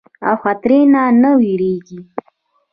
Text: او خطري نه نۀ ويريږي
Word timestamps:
او 0.27 0.35
خطري 0.43 0.79
نه 0.93 1.01
نۀ 1.21 1.29
ويريږي 1.39 1.99